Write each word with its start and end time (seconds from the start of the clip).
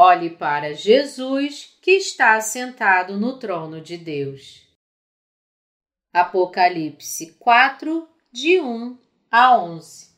Olhe 0.00 0.30
para 0.30 0.74
Jesus 0.74 1.76
que 1.82 1.90
está 1.90 2.40
sentado 2.40 3.18
no 3.18 3.36
trono 3.36 3.80
de 3.80 3.96
Deus. 3.96 4.64
Apocalipse 6.12 7.32
4, 7.32 8.08
de 8.30 8.60
1 8.60 8.96
a 9.28 9.58
11 9.58 10.14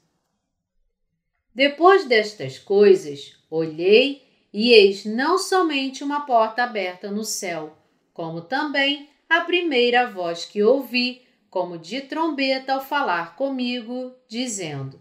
Depois 1.55 2.05
destas 2.05 2.59
coisas, 2.59 3.43
olhei 3.51 4.23
e 4.52 4.70
eis 4.74 5.06
não 5.06 5.38
somente 5.38 6.05
uma 6.05 6.27
porta 6.27 6.65
aberta 6.65 7.10
no 7.10 7.24
céu, 7.24 7.74
como 8.12 8.42
também 8.42 9.09
a 9.30 9.41
primeira 9.41 10.10
voz 10.10 10.45
que 10.45 10.62
ouvi, 10.62 11.27
como 11.48 11.78
de 11.78 12.02
trombeta 12.02 12.74
ao 12.74 12.84
falar 12.84 13.34
comigo, 13.34 14.15
dizendo: 14.28 15.01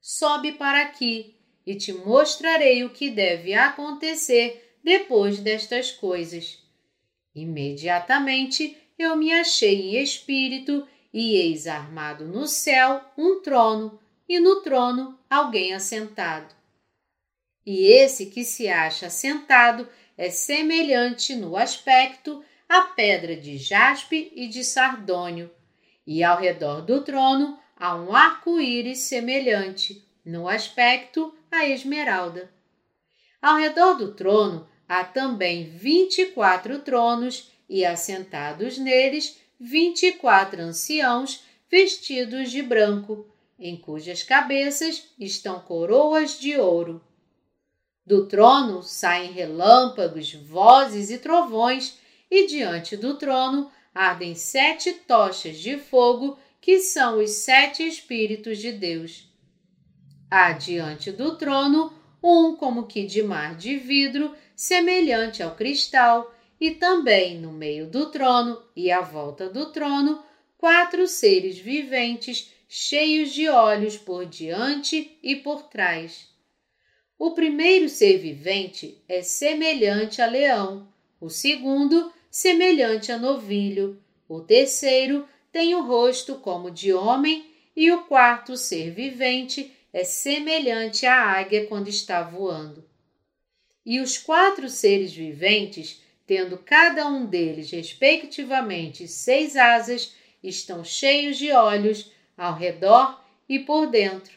Sobe 0.00 0.52
para 0.52 0.80
aqui 0.80 1.34
e 1.66 1.74
te 1.74 1.92
mostrarei 1.92 2.84
o 2.84 2.90
que 2.90 3.10
deve 3.10 3.54
acontecer 3.54 4.76
depois 4.82 5.38
destas 5.38 5.90
coisas. 5.90 6.58
Imediatamente 7.34 8.76
eu 8.98 9.16
me 9.16 9.32
achei 9.32 9.96
em 9.96 10.02
espírito 10.02 10.86
e 11.12 11.36
eis 11.36 11.66
armado 11.66 12.26
no 12.26 12.46
céu 12.46 13.00
um 13.16 13.40
trono, 13.40 14.00
e 14.28 14.40
no 14.40 14.62
trono 14.62 15.18
alguém 15.28 15.74
assentado. 15.74 16.54
E 17.64 17.86
esse 17.86 18.26
que 18.26 18.44
se 18.44 18.68
acha 18.68 19.06
assentado 19.06 19.88
é 20.16 20.30
semelhante 20.30 21.34
no 21.34 21.56
aspecto 21.56 22.44
à 22.68 22.82
pedra 22.82 23.36
de 23.36 23.56
jaspe 23.58 24.32
e 24.34 24.48
de 24.48 24.64
sardônio, 24.64 25.50
e 26.06 26.22
ao 26.22 26.38
redor 26.38 26.82
do 26.82 27.02
trono 27.02 27.58
há 27.76 27.94
um 27.94 28.14
arco-íris 28.14 29.00
semelhante, 29.00 30.04
no 30.24 30.48
aspecto 30.48 31.34
a 31.54 31.68
esmeralda. 31.68 32.50
Ao 33.40 33.56
redor 33.56 33.94
do 33.94 34.14
trono 34.14 34.68
há 34.88 35.04
também 35.04 35.64
vinte 35.64 36.20
e 36.20 36.26
quatro 36.26 36.80
tronos, 36.80 37.50
e 37.68 37.84
assentados 37.84 38.76
neles 38.76 39.38
vinte 39.58 40.04
e 40.04 40.12
quatro 40.12 40.60
anciãos 40.60 41.44
vestidos 41.70 42.50
de 42.50 42.60
branco, 42.60 43.26
em 43.58 43.76
cujas 43.76 44.22
cabeças 44.22 45.08
estão 45.18 45.60
coroas 45.60 46.38
de 46.38 46.56
ouro. 46.56 47.02
Do 48.04 48.26
trono 48.26 48.82
saem 48.82 49.32
relâmpagos, 49.32 50.34
vozes 50.34 51.10
e 51.10 51.18
trovões, 51.18 51.98
e 52.30 52.46
diante 52.46 52.96
do 52.96 53.14
trono 53.14 53.70
ardem 53.94 54.34
sete 54.34 54.92
tochas 54.92 55.56
de 55.56 55.78
fogo, 55.78 56.38
que 56.60 56.80
são 56.80 57.18
os 57.18 57.30
sete 57.30 57.86
Espíritos 57.86 58.58
de 58.58 58.72
Deus. 58.72 59.26
Há 60.36 60.50
diante 60.50 61.12
do 61.12 61.36
trono 61.36 61.92
um 62.20 62.56
como 62.56 62.88
que 62.88 63.06
de 63.06 63.22
mar 63.22 63.54
de 63.54 63.76
vidro, 63.76 64.34
semelhante 64.56 65.44
ao 65.44 65.54
cristal, 65.54 66.34
e 66.60 66.72
também 66.72 67.38
no 67.38 67.52
meio 67.52 67.86
do 67.86 68.10
trono 68.10 68.60
e 68.74 68.90
à 68.90 69.00
volta 69.00 69.48
do 69.48 69.70
trono, 69.70 70.20
quatro 70.58 71.06
seres 71.06 71.56
viventes 71.56 72.52
cheios 72.68 73.32
de 73.32 73.48
olhos 73.48 73.96
por 73.96 74.26
diante 74.26 75.16
e 75.22 75.36
por 75.36 75.68
trás. 75.68 76.28
O 77.16 77.30
primeiro 77.30 77.88
ser 77.88 78.18
vivente 78.18 79.00
é 79.08 79.22
semelhante 79.22 80.20
a 80.20 80.26
leão, 80.26 80.88
o 81.20 81.30
segundo, 81.30 82.12
semelhante 82.28 83.12
a 83.12 83.18
novilho, 83.18 84.02
o 84.28 84.40
terceiro 84.40 85.28
tem 85.52 85.76
o 85.76 85.86
rosto 85.86 86.34
como 86.34 86.72
de 86.72 86.92
homem, 86.92 87.54
e 87.76 87.92
o 87.92 88.02
quarto 88.02 88.56
ser 88.56 88.90
vivente 88.90 89.72
é 89.94 90.02
semelhante 90.02 91.06
à 91.06 91.38
águia 91.38 91.66
quando 91.66 91.86
está 91.86 92.20
voando. 92.20 92.84
E 93.86 94.00
os 94.00 94.18
quatro 94.18 94.68
seres 94.68 95.12
viventes, 95.12 96.02
tendo 96.26 96.58
cada 96.58 97.06
um 97.06 97.24
deles, 97.24 97.70
respectivamente, 97.70 99.06
seis 99.06 99.54
asas, 99.54 100.12
estão 100.42 100.82
cheios 100.82 101.38
de 101.38 101.52
olhos 101.52 102.10
ao 102.36 102.56
redor 102.56 103.24
e 103.48 103.60
por 103.60 103.86
dentro. 103.86 104.36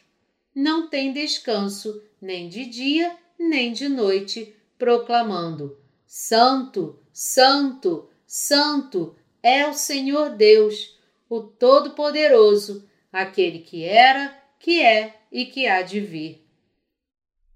Não 0.53 0.87
tem 0.89 1.11
descanso, 1.11 2.03
nem 2.21 2.47
de 2.47 2.65
dia, 2.65 3.17
nem 3.39 3.73
de 3.73 3.89
noite, 3.89 4.55
proclamando: 4.77 5.75
Santo, 6.05 6.99
Santo, 7.11 8.07
Santo 8.27 9.15
é 9.41 9.65
o 9.67 9.73
Senhor 9.73 10.35
Deus, 10.35 10.95
o 11.27 11.41
Todo-Poderoso, 11.41 12.87
aquele 13.11 13.59
que 13.59 13.83
era, 13.83 14.37
que 14.59 14.81
é 14.81 15.15
e 15.31 15.45
que 15.45 15.67
há 15.67 15.81
de 15.81 15.99
vir. 15.99 16.45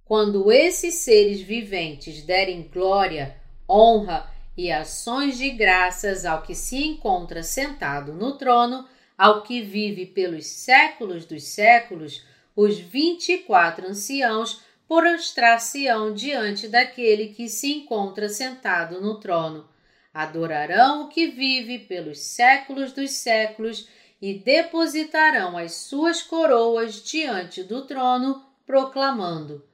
Quando 0.05 0.51
esses 0.51 0.95
seres 0.95 1.41
viventes 1.41 2.23
derem 2.23 2.63
glória, 2.63 3.35
honra 3.67 4.29
e 4.57 4.71
ações 4.71 5.37
de 5.37 5.49
graças 5.51 6.25
ao 6.25 6.41
que 6.41 6.53
se 6.53 6.83
encontra 6.83 7.43
sentado 7.43 8.13
no 8.13 8.37
trono, 8.37 8.87
ao 9.17 9.43
que 9.43 9.61
vive 9.61 10.05
pelos 10.05 10.45
séculos 10.47 11.25
dos 11.25 11.43
séculos, 11.43 12.25
os 12.55 12.77
vinte 12.77 13.31
e 13.31 13.37
quatro 13.37 13.87
anciãos 13.87 14.61
prostrar-se-ão 14.87 16.13
diante 16.13 16.67
daquele 16.67 17.29
que 17.29 17.47
se 17.47 17.71
encontra 17.71 18.27
sentado 18.27 18.99
no 18.99 19.19
trono. 19.19 19.69
Adorarão 20.13 21.05
o 21.05 21.07
que 21.07 21.27
vive 21.27 21.79
pelos 21.79 22.19
séculos 22.19 22.91
dos 22.91 23.11
séculos 23.11 23.87
e 24.21 24.35
depositarão 24.35 25.57
as 25.57 25.73
suas 25.73 26.21
coroas 26.21 27.03
diante 27.03 27.63
do 27.63 27.85
trono, 27.87 28.45
proclamando: 28.65 29.65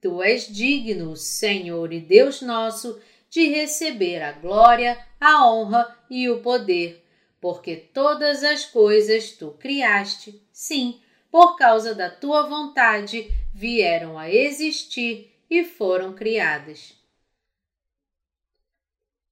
Tu 0.00 0.22
és 0.22 0.46
digno, 0.46 1.16
Senhor 1.16 1.92
e 1.92 2.00
Deus 2.00 2.42
nosso, 2.42 3.00
de 3.30 3.48
receber 3.48 4.22
a 4.22 4.32
glória, 4.32 4.98
a 5.18 5.48
honra 5.48 5.96
e 6.10 6.28
o 6.28 6.42
poder, 6.42 7.02
porque 7.40 7.76
todas 7.76 8.44
as 8.44 8.66
coisas 8.66 9.32
tu 9.32 9.52
criaste, 9.52 10.42
sim, 10.52 11.00
por 11.30 11.56
causa 11.56 11.94
da 11.94 12.10
tua 12.10 12.46
vontade, 12.46 13.30
vieram 13.54 14.18
a 14.18 14.30
existir 14.30 15.32
e 15.48 15.64
foram 15.64 16.12
criadas. 16.14 16.94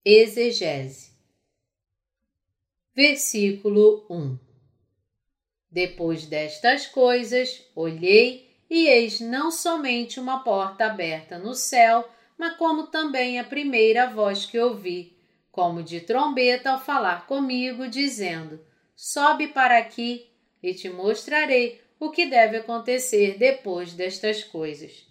Exegese. 0.05 1.13
Versículo 2.95 4.07
1 4.09 4.44
depois 5.75 6.25
destas 6.25 6.87
coisas, 6.87 7.69
olhei 7.75 8.49
e 8.71 8.87
eis 8.87 9.19
não 9.19 9.51
somente 9.51 10.21
uma 10.21 10.45
porta 10.45 10.87
aberta 10.87 11.37
no 11.37 11.53
céu, 11.53 12.09
mas 12.39 12.57
como 12.57 12.87
também 12.87 13.41
a 13.41 13.45
primeira 13.45 14.07
voz 14.07 14.47
que 14.47 14.57
ouvi, 14.57 15.19
como 15.51 15.83
de 15.83 16.01
trombeta 16.01 16.71
ao 16.71 16.81
falar 16.81 17.27
comigo, 17.27 17.89
dizendo: 17.89 18.65
Sobe 18.95 19.49
para 19.49 19.77
aqui 19.77 20.31
e 20.63 20.73
te 20.75 20.89
mostrarei 20.89 21.83
o 21.99 22.13
que 22.13 22.27
deve 22.27 22.59
acontecer 22.59 23.37
depois 23.37 23.95
destas 23.95 24.45
coisas. 24.45 25.05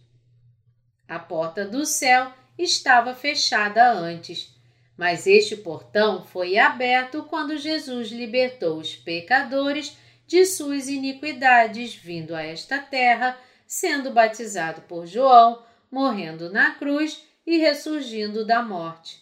A 1.09 1.19
porta 1.19 1.66
do 1.66 1.85
céu 1.85 2.31
estava 2.57 3.13
fechada 3.13 3.91
antes, 3.91 4.56
mas 4.96 5.28
este 5.28 5.57
portão 5.57 6.23
foi 6.23 6.57
aberto 6.57 7.23
quando 7.23 7.57
Jesus 7.57 8.12
libertou 8.12 8.78
os 8.78 8.96
pecadores 8.96 10.02
de 10.34 10.48
suas 10.48 10.90
iniquidades, 10.90 11.94
vindo 11.94 12.34
a 12.34 12.42
esta 12.42 12.80
terra, 12.80 13.38
sendo 13.68 14.10
batizado 14.10 14.82
por 14.82 15.06
João, 15.06 15.62
morrendo 15.92 16.50
na 16.50 16.72
cruz 16.72 17.24
e 17.46 17.60
ressurgindo 17.60 18.44
da 18.44 18.64
morte. 18.64 19.22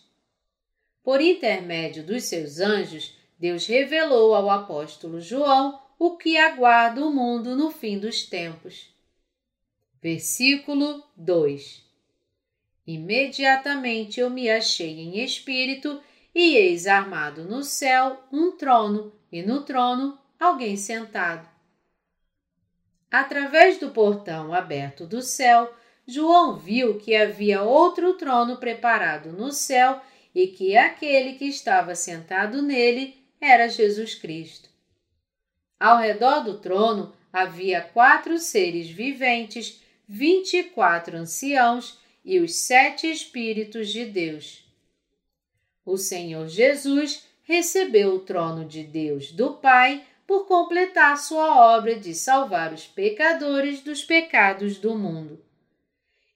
Por 1.03 1.19
intermédio 1.19 2.01
dos 2.01 2.23
seus 2.23 2.61
anjos, 2.61 3.13
Deus 3.37 3.65
revelou 3.65 4.33
ao 4.33 4.49
apóstolo 4.49 5.19
João 5.19 5.81
o 5.99 6.15
que 6.15 6.37
aguarda 6.37 7.05
o 7.05 7.13
mundo 7.13 7.57
no 7.57 7.71
fim 7.71 7.99
dos 7.99 8.23
tempos. 8.23 8.89
Versículo 10.01 11.03
2 11.17 11.83
Imediatamente 12.87 14.21
eu 14.21 14.29
me 14.29 14.49
achei 14.49 14.97
em 15.01 15.21
espírito, 15.21 16.01
e 16.33 16.55
eis 16.55 16.87
armado 16.87 17.43
no 17.43 17.65
céu 17.65 18.23
um 18.31 18.53
trono, 18.53 19.11
e 19.29 19.43
no 19.43 19.63
trono 19.63 20.20
alguém 20.41 20.75
sentado. 20.75 21.47
Através 23.11 23.77
do 23.77 23.91
portão 23.91 24.53
aberto 24.53 25.05
do 25.05 25.21
céu, 25.21 25.71
João 26.07 26.57
viu 26.57 26.97
que 26.97 27.15
havia 27.15 27.61
outro 27.61 28.15
trono 28.15 28.57
preparado 28.57 29.31
no 29.31 29.51
céu 29.51 30.01
e 30.33 30.47
que 30.47 30.75
aquele 30.75 31.33
que 31.33 31.45
estava 31.45 31.93
sentado 31.93 32.61
nele 32.61 33.15
era 33.39 33.69
Jesus 33.69 34.15
Cristo. 34.15 34.69
Ao 35.79 35.99
redor 35.99 36.43
do 36.43 36.57
trono 36.57 37.13
havia 37.31 37.81
quatro 37.81 38.39
seres 38.39 38.89
viventes, 38.89 39.83
vinte 40.07 40.57
e 40.57 40.63
quatro 40.63 41.17
anciãos 41.17 41.99
e 42.25 42.39
os 42.39 42.55
sete 42.55 43.11
Espíritos 43.11 43.89
de 43.89 44.05
Deus. 44.05 44.65
O 45.85 45.97
Senhor 45.97 46.47
Jesus 46.47 47.25
recebeu 47.43 48.15
o 48.15 48.19
trono 48.19 48.65
de 48.65 48.83
Deus 48.83 49.31
do 49.31 49.53
Pai 49.53 50.05
por 50.31 50.47
completar 50.47 51.17
sua 51.17 51.75
obra 51.75 51.93
de 51.99 52.15
salvar 52.15 52.71
os 52.71 52.87
pecadores 52.87 53.81
dos 53.81 54.01
pecados 54.01 54.77
do 54.77 54.97
mundo. 54.97 55.43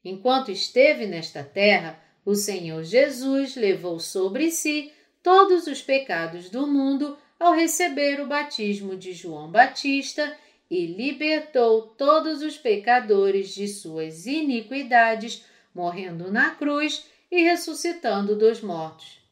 Enquanto 0.03 0.51
esteve 0.51 1.05
nesta 1.05 1.41
terra, 1.41 1.97
o 2.25 2.35
Senhor 2.35 2.83
Jesus 2.83 3.55
levou 3.55 3.97
sobre 3.97 4.51
si 4.51 4.91
todos 5.23 5.65
os 5.65 5.81
pecados 5.81 6.49
do 6.49 6.67
mundo 6.67 7.17
ao 7.39 7.53
receber 7.53 8.19
o 8.19 8.27
batismo 8.27 8.97
de 8.97 9.13
João 9.13 9.49
Batista 9.49 10.37
e 10.69 10.87
libertou 10.87 11.83
todos 11.83 12.41
os 12.41 12.57
pecadores 12.57 13.55
de 13.55 13.65
suas 13.65 14.25
iniquidades, 14.25 15.45
morrendo 15.73 16.29
na 16.29 16.49
cruz 16.49 17.05
e 17.31 17.43
ressuscitando 17.43 18.35
dos 18.35 18.59
mortos. 18.59 19.24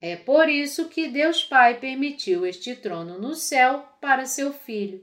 É 0.00 0.14
por 0.14 0.48
isso 0.48 0.88
que 0.88 1.08
Deus 1.08 1.42
Pai 1.42 1.80
permitiu 1.80 2.44
este 2.44 2.74
trono 2.74 3.18
no 3.18 3.34
céu 3.34 3.88
para 4.00 4.26
seu 4.26 4.52
filho. 4.52 5.02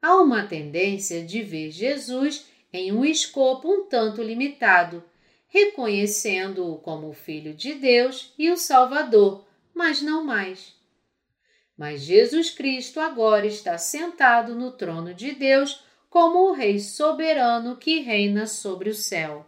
Há 0.00 0.16
uma 0.16 0.46
tendência 0.46 1.24
de 1.24 1.42
ver 1.42 1.72
Jesus 1.72 2.46
em 2.72 2.92
um 2.92 3.04
escopo 3.04 3.68
um 3.68 3.86
tanto 3.86 4.22
limitado, 4.22 5.02
reconhecendo-o 5.48 6.76
como 6.78 7.08
o 7.08 7.14
Filho 7.14 7.54
de 7.54 7.74
Deus 7.74 8.32
e 8.38 8.50
o 8.50 8.56
Salvador, 8.56 9.44
mas 9.74 10.00
não 10.00 10.24
mais. 10.24 10.76
Mas 11.76 12.02
Jesus 12.02 12.50
Cristo 12.50 13.00
agora 13.00 13.46
está 13.46 13.78
sentado 13.78 14.54
no 14.54 14.70
trono 14.70 15.12
de 15.12 15.32
Deus 15.32 15.82
como 16.08 16.50
o 16.50 16.52
Rei 16.52 16.78
soberano 16.78 17.76
que 17.76 18.00
reina 18.00 18.46
sobre 18.46 18.90
o 18.90 18.94
céu. 18.94 19.47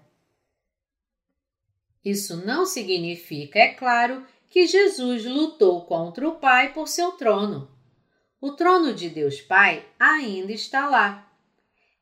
Isso 2.04 2.44
não 2.44 2.64
significa, 2.64 3.58
é 3.58 3.74
claro, 3.74 4.26
que 4.48 4.66
Jesus 4.66 5.24
lutou 5.24 5.82
contra 5.82 6.28
o 6.28 6.36
Pai 6.36 6.72
por 6.72 6.88
seu 6.88 7.12
trono. 7.12 7.70
O 8.40 8.52
trono 8.52 8.94
de 8.94 9.08
Deus 9.08 9.40
Pai 9.40 9.84
ainda 9.98 10.52
está 10.52 10.88
lá. 10.88 11.30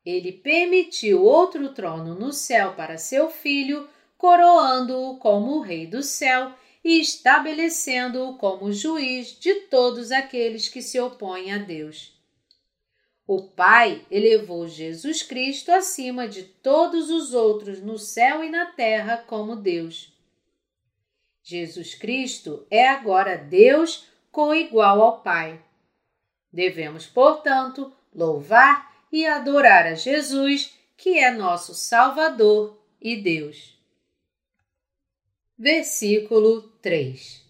Ele 0.05 0.31
permitiu 0.31 1.23
outro 1.23 1.73
trono 1.73 2.15
no 2.15 2.31
céu 2.31 2.73
para 2.73 2.97
seu 2.97 3.29
filho, 3.29 3.87
coroando-o 4.17 5.17
como 5.17 5.57
o 5.57 5.61
Rei 5.61 5.85
do 5.85 6.01
céu 6.01 6.53
e 6.83 6.99
estabelecendo-o 7.01 8.37
como 8.37 8.71
juiz 8.71 9.37
de 9.37 9.53
todos 9.67 10.11
aqueles 10.11 10.69
que 10.69 10.81
se 10.81 10.99
opõem 10.99 11.51
a 11.51 11.57
Deus. 11.57 12.18
O 13.31 13.43
Pai 13.43 14.03
elevou 14.09 14.67
Jesus 14.67 15.21
Cristo 15.21 15.71
acima 15.71 16.27
de 16.27 16.41
todos 16.41 17.11
os 17.11 17.35
outros 17.35 17.79
no 17.79 17.95
céu 17.95 18.43
e 18.43 18.49
na 18.49 18.65
terra 18.71 19.17
como 19.17 19.55
Deus. 19.55 20.11
Jesus 21.43 21.93
Cristo 21.93 22.65
é 22.71 22.89
agora 22.89 23.37
Deus 23.37 24.07
com 24.31 24.51
igual 24.51 24.99
ao 24.99 25.21
Pai. 25.21 25.63
Devemos, 26.51 27.05
portanto, 27.05 27.93
louvar 28.11 29.05
e 29.11 29.27
adorar 29.27 29.85
a 29.85 29.93
Jesus, 29.93 30.73
que 30.97 31.19
é 31.19 31.29
nosso 31.29 31.75
Salvador 31.75 32.81
e 32.99 33.15
Deus. 33.15 33.79
Versículo 35.55 36.63
3 36.81 37.47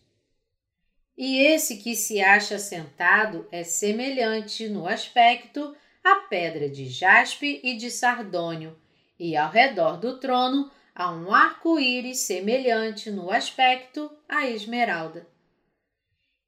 E 1.22 1.38
esse 1.38 1.76
que 1.76 1.98
se 1.98 2.22
acha 2.22 2.58
sentado 2.58 3.46
é 3.52 3.62
semelhante 3.62 4.70
no 4.70 4.88
aspecto 4.88 5.76
à 6.02 6.16
pedra 6.30 6.70
de 6.70 6.88
jaspe 6.88 7.60
e 7.62 7.76
de 7.76 7.92
sardônio, 7.92 8.80
e 9.20 9.36
ao 9.36 9.52
redor 9.52 9.98
do 9.98 10.18
trono 10.18 10.72
há 10.96 11.12
um 11.12 11.34
arco-íris 11.34 12.20
semelhante 12.20 13.12
no 13.12 13.30
aspecto 13.30 14.10
à 14.30 14.48
esmeralda. 14.48 15.28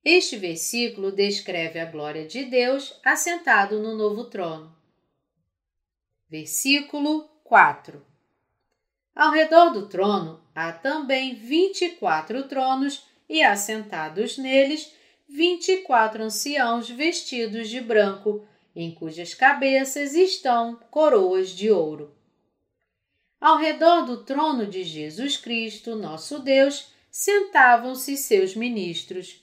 Este 0.05 0.37
versículo 0.37 1.11
descreve 1.11 1.77
a 1.77 1.85
glória 1.85 2.25
de 2.25 2.45
Deus 2.45 2.97
assentado 3.03 3.77
no 3.77 3.93
novo 3.93 4.23
trono. 4.29 4.73
Versículo 6.29 7.29
4 7.43 8.01
Ao 9.13 9.31
redor 9.31 9.71
do 9.71 9.89
trono 9.89 10.41
há 10.55 10.71
também 10.71 11.35
vinte 11.35 11.83
e 11.83 11.89
quatro 11.89 12.47
tronos 12.47 13.10
e 13.31 13.41
assentados 13.41 14.37
neles 14.37 14.91
vinte 15.25 15.71
e 15.71 15.77
quatro 15.77 16.21
anciãos 16.21 16.89
vestidos 16.89 17.69
de 17.69 17.79
branco, 17.79 18.45
em 18.75 18.93
cujas 18.93 19.33
cabeças 19.33 20.13
estão 20.13 20.77
coroas 20.91 21.49
de 21.49 21.71
ouro. 21.71 22.13
Ao 23.39 23.57
redor 23.57 24.01
do 24.01 24.25
trono 24.25 24.67
de 24.67 24.83
Jesus 24.83 25.37
Cristo, 25.37 25.95
nosso 25.95 26.39
Deus, 26.39 26.89
sentavam-se 27.09 28.17
seus 28.17 28.53
ministros. 28.53 29.41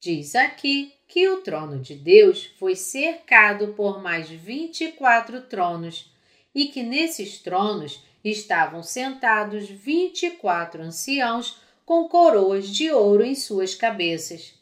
Diz 0.00 0.34
aqui 0.34 0.94
que 1.06 1.28
o 1.28 1.42
trono 1.42 1.78
de 1.78 1.94
Deus 1.94 2.46
foi 2.58 2.74
cercado 2.74 3.74
por 3.74 4.02
mais 4.02 4.30
vinte 4.30 4.82
e 4.82 4.92
quatro 4.92 5.42
tronos 5.42 6.10
e 6.54 6.68
que 6.68 6.82
nesses 6.82 7.38
tronos 7.38 8.02
estavam 8.24 8.82
sentados 8.82 9.68
vinte 9.68 10.24
e 10.24 10.30
quatro 10.30 10.82
anciãos 10.82 11.65
com 11.86 12.08
coroas 12.08 12.68
de 12.68 12.90
ouro 12.90 13.24
em 13.24 13.36
suas 13.36 13.74
cabeças. 13.76 14.52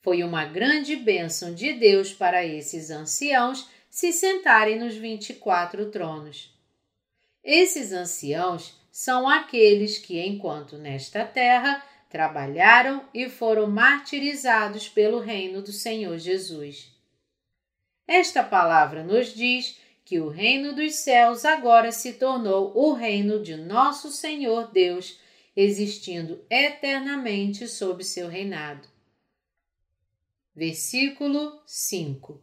Foi 0.00 0.24
uma 0.24 0.46
grande 0.46 0.96
bênção 0.96 1.54
de 1.54 1.74
Deus 1.74 2.12
para 2.12 2.44
esses 2.44 2.90
anciãos 2.90 3.68
se 3.90 4.12
sentarem 4.12 4.78
nos 4.78 4.96
vinte 4.96 5.30
e 5.30 5.34
quatro 5.34 5.90
tronos. 5.90 6.52
Esses 7.44 7.92
anciãos 7.92 8.74
são 8.90 9.28
aqueles 9.28 9.98
que, 9.98 10.18
enquanto 10.18 10.78
nesta 10.78 11.24
terra, 11.24 11.84
trabalharam 12.08 13.04
e 13.12 13.28
foram 13.28 13.66
martirizados 13.66 14.88
pelo 14.88 15.18
reino 15.18 15.60
do 15.60 15.72
Senhor 15.72 16.16
Jesus. 16.16 16.90
Esta 18.06 18.42
palavra 18.42 19.02
nos 19.02 19.34
diz 19.34 19.78
que 20.04 20.18
o 20.18 20.28
reino 20.28 20.74
dos 20.74 20.94
céus 20.94 21.44
agora 21.44 21.92
se 21.92 22.14
tornou 22.14 22.72
o 22.74 22.92
reino 22.92 23.42
de 23.42 23.56
nosso 23.56 24.10
Senhor 24.10 24.70
Deus, 24.70 25.18
existindo 25.56 26.44
eternamente 26.50 27.68
sob 27.68 28.02
seu 28.02 28.28
reinado. 28.28 28.88
Versículo 30.54 31.60
5 31.66 32.40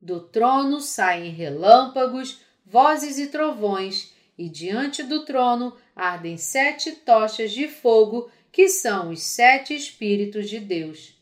Do 0.00 0.20
trono 0.20 0.80
saem 0.80 1.30
relâmpagos, 1.30 2.40
vozes 2.64 3.18
e 3.18 3.28
trovões, 3.28 4.12
e 4.36 4.48
diante 4.48 5.02
do 5.02 5.24
trono 5.24 5.76
ardem 5.94 6.36
sete 6.36 6.92
tochas 6.92 7.52
de 7.52 7.68
fogo, 7.68 8.30
que 8.50 8.68
são 8.68 9.10
os 9.10 9.22
sete 9.22 9.74
Espíritos 9.74 10.48
de 10.48 10.58
Deus. 10.58 11.14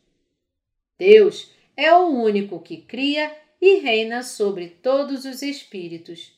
Deus 0.98 1.50
é 1.76 1.94
o 1.94 2.08
único 2.08 2.60
que 2.60 2.78
cria 2.78 3.34
e 3.60 3.80
reina 3.80 4.22
sobre 4.22 4.68
todos 4.68 5.24
os 5.24 5.42
espíritos. 5.42 6.32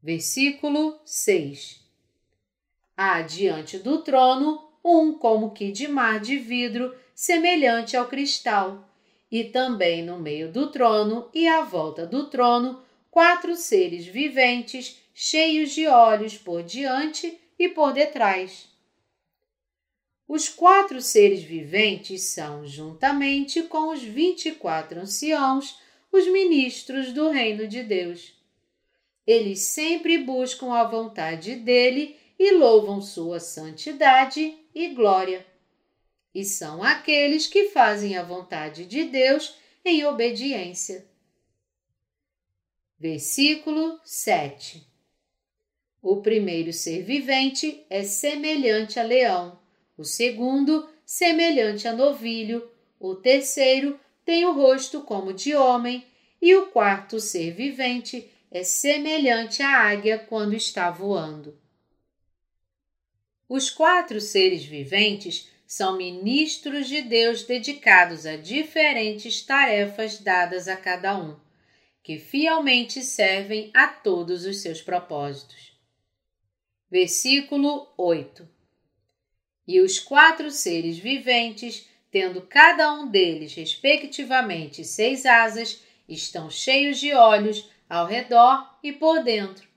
Versículo 0.00 1.00
6 1.04 1.81
Há 3.04 3.20
diante 3.20 3.78
do 3.78 3.98
trono 3.98 4.62
um 4.84 5.12
como 5.12 5.50
que 5.50 5.72
de 5.72 5.88
mar 5.88 6.20
de 6.20 6.38
vidro, 6.38 6.94
semelhante 7.12 7.96
ao 7.96 8.06
cristal, 8.06 8.88
e 9.28 9.42
também 9.42 10.04
no 10.04 10.20
meio 10.20 10.52
do 10.52 10.70
trono 10.70 11.28
e 11.34 11.48
à 11.48 11.62
volta 11.62 12.06
do 12.06 12.30
trono, 12.30 12.80
quatro 13.10 13.56
seres 13.56 14.06
viventes, 14.06 15.00
cheios 15.12 15.72
de 15.72 15.88
olhos 15.88 16.38
por 16.38 16.62
diante 16.62 17.36
e 17.58 17.68
por 17.68 17.92
detrás. 17.92 18.68
Os 20.28 20.48
quatro 20.48 21.00
seres 21.00 21.42
viventes 21.42 22.22
são, 22.22 22.64
juntamente 22.64 23.64
com 23.64 23.88
os 23.88 24.00
vinte 24.00 24.50
e 24.50 24.52
quatro 24.52 25.00
anciãos, 25.00 25.76
os 26.12 26.28
ministros 26.28 27.12
do 27.12 27.30
reino 27.30 27.66
de 27.66 27.82
Deus. 27.82 28.32
Eles 29.26 29.58
sempre 29.58 30.18
buscam 30.18 30.72
a 30.72 30.84
vontade 30.84 31.56
dele 31.56 32.21
e 32.42 32.50
louvam 32.50 33.00
sua 33.00 33.38
santidade 33.38 34.58
e 34.74 34.88
glória. 34.88 35.46
E 36.34 36.44
são 36.44 36.82
aqueles 36.82 37.46
que 37.46 37.68
fazem 37.68 38.16
a 38.16 38.24
vontade 38.24 38.84
de 38.84 39.04
Deus 39.04 39.54
em 39.84 40.04
obediência. 40.04 41.06
Versículo 42.98 44.00
7 44.04 44.84
O 46.02 46.16
primeiro 46.16 46.72
ser 46.72 47.04
vivente 47.04 47.86
é 47.88 48.02
semelhante 48.02 48.98
a 48.98 49.04
leão, 49.04 49.60
o 49.96 50.02
segundo, 50.02 50.88
semelhante 51.06 51.86
a 51.86 51.92
novilho, 51.92 52.68
o 52.98 53.14
terceiro, 53.14 54.00
tem 54.24 54.44
o 54.44 54.52
rosto 54.52 55.02
como 55.02 55.32
de 55.32 55.54
homem, 55.54 56.04
e 56.40 56.56
o 56.56 56.66
quarto 56.66 57.20
ser 57.20 57.52
vivente 57.52 58.28
é 58.50 58.64
semelhante 58.64 59.62
à 59.62 59.90
águia 59.90 60.18
quando 60.18 60.54
está 60.54 60.90
voando. 60.90 61.61
Os 63.54 63.68
quatro 63.68 64.18
seres 64.18 64.64
viventes 64.64 65.46
são 65.66 65.98
ministros 65.98 66.88
de 66.88 67.02
Deus 67.02 67.42
dedicados 67.42 68.24
a 68.24 68.34
diferentes 68.34 69.42
tarefas 69.42 70.18
dadas 70.18 70.68
a 70.68 70.74
cada 70.74 71.18
um, 71.18 71.36
que 72.02 72.18
fielmente 72.18 73.02
servem 73.02 73.70
a 73.74 73.88
todos 73.88 74.46
os 74.46 74.62
seus 74.62 74.80
propósitos. 74.80 75.78
Versículo 76.90 77.92
8 77.98 78.48
E 79.68 79.82
os 79.82 79.98
quatro 79.98 80.50
seres 80.50 80.96
viventes 80.96 81.86
tendo 82.10 82.40
cada 82.40 82.90
um 82.94 83.06
deles, 83.06 83.52
respectivamente, 83.54 84.82
seis 84.82 85.26
asas, 85.26 85.82
estão 86.08 86.48
cheios 86.48 86.98
de 86.98 87.12
olhos, 87.12 87.70
ao 87.86 88.06
redor 88.06 88.78
e 88.82 88.94
por 88.94 89.22
dentro. 89.22 89.68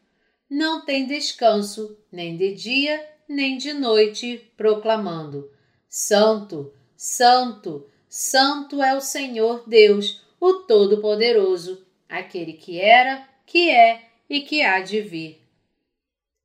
Não 0.50 0.86
tem 0.86 1.06
descanso, 1.06 2.00
nem 2.10 2.38
de 2.38 2.54
dia, 2.54 3.15
nem 3.28 3.58
de 3.58 3.74
noite, 3.74 4.52
proclamando: 4.56 5.52
Santo, 5.88 6.74
Santo, 6.96 7.88
Santo 8.08 8.82
é 8.82 8.96
o 8.96 9.02
Senhor 9.02 9.64
Deus, 9.68 10.22
o 10.40 10.54
Todo-Poderoso, 10.54 11.86
aquele 12.08 12.54
que 12.54 12.80
era, 12.80 13.28
que 13.46 13.70
é 13.70 14.10
e 14.30 14.42
que 14.42 14.62
há 14.62 14.80
de 14.82 15.02
vir. 15.02 15.42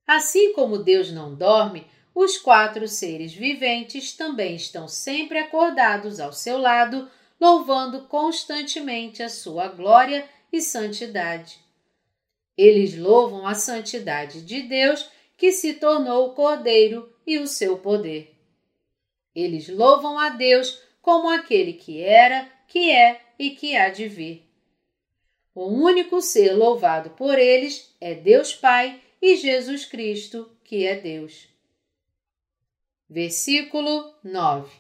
Assim 0.07 0.53
como 0.53 0.79
Deus 0.79 1.13
não 1.13 1.35
dorme, 1.35 1.87
os 2.15 2.37
quatro 2.37 2.89
seres 2.89 3.33
viventes 3.33 4.13
também 4.13 4.57
estão 4.57 4.89
sempre 4.89 5.39
acordados 5.39 6.19
ao 6.19 6.33
seu 6.33 6.59
lado, 6.59 7.09
louvando 7.41 8.03
constantemente 8.03 9.23
a 9.23 9.29
sua 9.29 9.69
glória 9.69 10.29
e 10.53 10.61
santidade. 10.61 11.59
Eles 12.57 12.99
louvam 12.99 13.47
a 13.47 13.55
santidade 13.55 14.43
de 14.43 14.63
Deus, 14.63 15.09
que 15.41 15.53
se 15.53 15.73
tornou 15.73 16.27
o 16.27 16.35
Cordeiro, 16.35 17.11
e 17.27 17.39
o 17.39 17.47
seu 17.47 17.79
poder. 17.79 18.37
Eles 19.35 19.71
louvam 19.71 20.19
a 20.19 20.29
Deus 20.29 20.83
como 21.01 21.31
aquele 21.31 21.73
que 21.73 22.03
era, 22.03 22.47
que 22.69 22.91
é 22.91 23.23
e 23.39 23.51
que 23.51 23.75
há 23.75 23.89
de 23.89 24.07
vir. 24.07 24.47
O 25.55 25.65
único 25.65 26.21
ser 26.21 26.53
louvado 26.53 27.11
por 27.11 27.39
eles 27.39 27.97
é 27.99 28.15
Deus 28.15 28.53
Pai 28.53 29.01
e 29.23 29.35
Jesus 29.35 29.87
Cristo, 29.87 30.51
que 30.63 30.87
é 30.87 30.97
Deus. 30.97 31.49
Versículo 33.09 34.13
9 34.23 34.71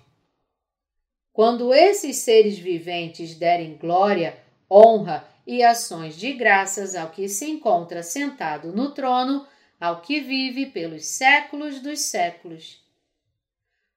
Quando 1.33 1.73
esses 1.73 2.17
seres 2.17 2.59
viventes 2.59 3.35
derem 3.35 3.79
glória, 3.79 4.39
honra 4.71 5.27
e 5.47 5.63
ações 5.63 6.19
de 6.19 6.35
graças 6.35 6.95
ao 6.95 7.09
que 7.09 7.31
se 7.31 7.49
encontra 7.49 8.03
sentado 8.03 8.73
no 8.73 8.93
trono, 8.93 9.47
ao 9.81 10.03
que 10.03 10.21
vive 10.21 10.67
pelos 10.67 11.07
séculos 11.07 11.81
dos 11.81 12.01
séculos. 12.01 12.85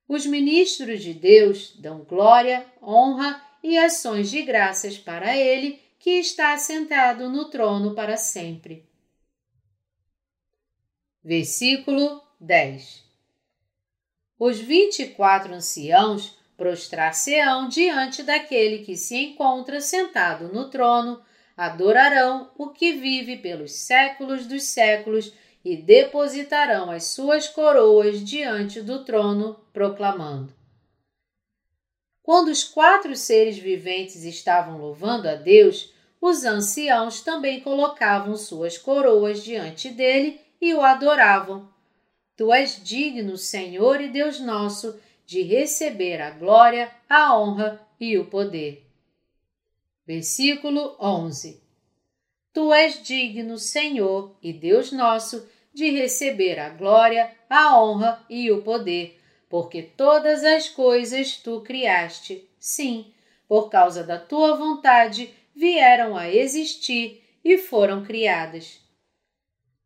Os 0.08 0.26
ministros 0.26 1.04
de 1.04 1.14
Deus 1.14 1.76
dão 1.76 2.04
glória, 2.04 2.66
honra 2.82 3.44
e 3.62 3.78
ações 3.78 4.32
de 4.32 4.42
graças 4.42 4.98
para 4.98 5.36
Ele 5.36 5.80
que 6.00 6.12
está 6.12 6.58
sentado 6.58 7.30
no 7.30 7.50
trono 7.50 7.94
para 7.94 8.16
sempre. 8.16 8.90
Versículo 11.24 12.22
10 12.40 13.04
Os 14.40 14.60
vinte 14.60 15.04
e 15.04 15.08
quatro 15.10 15.54
anciãos 15.54 16.38
prostrar-se-ão 16.58 17.68
diante 17.68 18.24
daquele 18.24 18.86
que 18.86 18.96
se 18.96 19.16
encontra 19.16 19.82
sentado 19.82 20.48
no 20.50 20.70
trono, 20.70 21.22
adorarão 21.58 22.52
o 22.58 22.70
que 22.70 22.94
vive 22.94 23.38
pelos 23.38 23.74
séculos 23.74 24.46
dos 24.46 24.64
séculos 24.64 25.34
e 25.64 25.78
depositarão 25.78 26.92
as 26.92 27.06
suas 27.06 27.48
coroas 27.48 28.24
diante 28.24 28.82
do 28.82 29.04
trono, 29.06 29.56
proclamando: 29.72 30.54
Quando 32.22 32.50
os 32.50 32.64
quatro 32.64 33.16
seres 33.16 33.58
viventes 33.58 34.24
estavam 34.24 34.78
louvando 34.78 35.30
a 35.30 35.36
Deus, 35.36 35.94
os 36.20 36.44
anciãos 36.44 37.22
também 37.22 37.62
colocavam 37.62 38.36
suas 38.36 38.78
coroas 38.78 39.44
diante 39.44 39.90
dele 39.90 40.40
e 40.60 40.74
o 40.74 40.82
adoravam. 40.82 41.70
Tu 42.36 42.52
és 42.52 42.82
digno, 42.84 43.38
Senhor 43.38 44.02
e 44.02 44.08
Deus 44.08 44.40
nosso, 44.40 45.00
de 45.26 45.42
receber 45.44 46.22
a 46.22 46.32
glória, 46.32 46.92
a 47.08 47.38
honra 47.38 47.80
e 48.00 48.18
o 48.18 48.26
poder. 48.26 48.90
Versículo 50.06 50.96
11 51.00 51.62
Tu 52.54 52.74
és 52.74 53.02
digno, 53.02 53.58
Senhor 53.58 54.38
e 54.42 54.54
Deus 54.54 54.92
nosso, 54.92 55.48
de 55.74 55.90
receber 55.90 56.60
a 56.60 56.70
glória, 56.70 57.32
a 57.50 57.80
honra 57.82 58.24
e 58.30 58.52
o 58.52 58.62
poder, 58.62 59.20
porque 59.50 59.82
todas 59.82 60.44
as 60.44 60.70
coisas 60.70 61.38
tu 61.38 61.62
criaste, 61.62 62.48
sim, 62.60 63.14
por 63.48 63.70
causa 63.70 64.04
da 64.04 64.18
tua 64.18 64.56
vontade 64.56 65.34
vieram 65.56 66.16
a 66.18 66.30
existir 66.30 67.24
e 67.44 67.58
foram 67.58 68.04
criadas. 68.04 68.80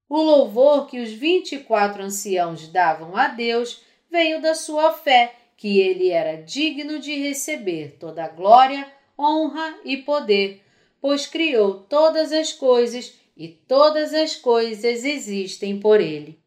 O 0.09 0.21
louvor 0.21 0.87
que 0.87 0.99
os 0.99 1.11
vinte 1.11 1.55
e 1.55 1.59
quatro 1.59 2.03
anciãos 2.03 2.67
davam 2.67 3.15
a 3.15 3.27
Deus 3.27 3.81
veio 4.09 4.41
da 4.41 4.55
sua 4.55 4.93
fé 4.93 5.33
que 5.57 5.79
ele 5.79 6.09
era 6.09 6.41
digno 6.41 6.99
de 6.99 7.15
receber 7.15 7.97
toda 7.99 8.23
a 8.23 8.29
glória, 8.29 8.87
honra 9.17 9.79
e 9.83 9.97
poder, 9.97 10.63
pois 11.01 11.25
criou 11.25 11.79
todas 11.79 12.31
as 12.31 12.53
coisas 12.53 13.19
e 13.37 13.47
todas 13.47 14.13
as 14.13 14.35
coisas 14.35 15.05
existem 15.05 15.79
por 15.79 16.01
ele. 16.01 16.39